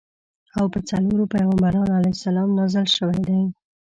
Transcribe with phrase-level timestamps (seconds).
[0.57, 3.41] او په څلورو پیغمبرانو علیهم السلام نازل شویدي.